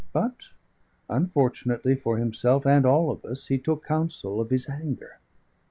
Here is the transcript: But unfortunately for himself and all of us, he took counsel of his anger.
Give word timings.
But 0.13 0.49
unfortunately 1.11 1.93
for 1.93 2.17
himself 2.17 2.65
and 2.65 2.87
all 2.87 3.11
of 3.11 3.23
us, 3.23 3.45
he 3.49 3.59
took 3.59 3.85
counsel 3.85 4.41
of 4.41 4.49
his 4.49 4.67
anger. 4.67 5.19